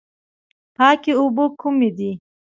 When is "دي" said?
1.97-2.11